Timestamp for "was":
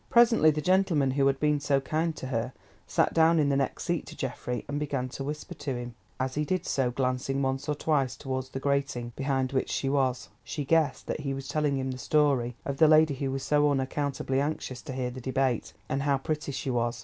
9.89-10.29, 11.35-11.47, 13.29-13.43, 16.71-16.99